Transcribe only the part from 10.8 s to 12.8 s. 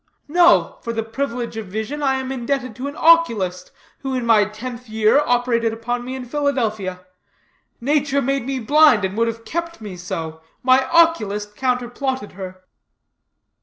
oculist counterplotted her."